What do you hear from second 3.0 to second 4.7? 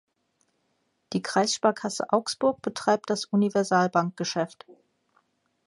das Universalbankgeschäft.